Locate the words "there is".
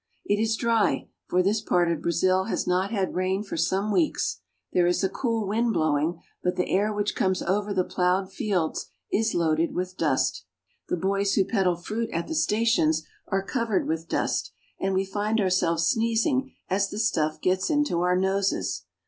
4.73-5.03